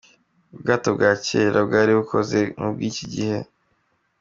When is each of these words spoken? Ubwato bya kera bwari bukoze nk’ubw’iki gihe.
Ubwato 0.53 0.89
bya 0.97 1.11
kera 1.25 1.59
bwari 1.67 1.91
bukoze 1.99 2.39
nk’ubw’iki 2.57 3.05
gihe. 3.13 3.39